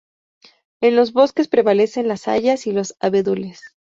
[0.81, 3.61] En los bosques prevalecen las hayas y los abedules.